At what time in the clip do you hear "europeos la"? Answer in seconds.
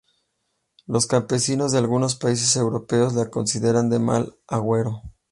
2.55-3.29